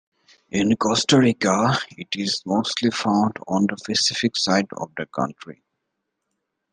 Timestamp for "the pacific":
3.67-4.35